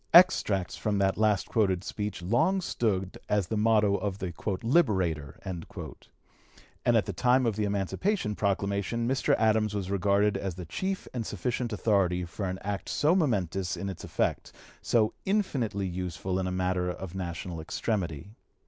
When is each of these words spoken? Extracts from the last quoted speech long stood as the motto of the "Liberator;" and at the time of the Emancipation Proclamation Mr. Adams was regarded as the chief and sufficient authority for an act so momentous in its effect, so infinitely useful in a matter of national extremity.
Extracts 0.15 0.75
from 0.75 0.97
the 0.97 1.13
last 1.15 1.45
quoted 1.47 1.83
speech 1.83 2.23
long 2.23 2.59
stood 2.59 3.19
as 3.29 3.45
the 3.49 3.55
motto 3.55 3.95
of 3.97 4.17
the 4.17 4.33
"Liberator;" 4.63 5.39
and 5.45 5.67
at 6.97 7.05
the 7.05 7.13
time 7.13 7.45
of 7.45 7.55
the 7.55 7.65
Emancipation 7.65 8.33
Proclamation 8.35 9.07
Mr. 9.07 9.35
Adams 9.37 9.75
was 9.75 9.91
regarded 9.91 10.37
as 10.37 10.55
the 10.55 10.65
chief 10.65 11.07
and 11.13 11.23
sufficient 11.23 11.71
authority 11.71 12.25
for 12.25 12.47
an 12.49 12.57
act 12.63 12.89
so 12.89 13.13
momentous 13.13 13.77
in 13.77 13.89
its 13.89 14.03
effect, 14.03 14.51
so 14.81 15.13
infinitely 15.23 15.85
useful 15.85 16.39
in 16.39 16.47
a 16.47 16.51
matter 16.51 16.89
of 16.89 17.13
national 17.13 17.61
extremity. 17.61 18.31